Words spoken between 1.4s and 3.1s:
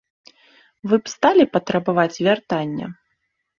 патрабаваць вяртання?